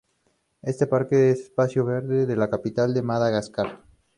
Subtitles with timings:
[0.63, 3.83] Este parque es un espacio verde de la capital de Madagascar.